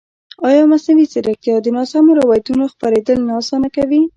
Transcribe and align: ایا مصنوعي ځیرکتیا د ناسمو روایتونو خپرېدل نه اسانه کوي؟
ایا 0.47 0.63
مصنوعي 0.71 1.05
ځیرکتیا 1.13 1.55
د 1.61 1.67
ناسمو 1.77 2.11
روایتونو 2.21 2.65
خپرېدل 2.73 3.19
نه 3.27 3.33
اسانه 3.41 3.69
کوي؟ 3.75 4.01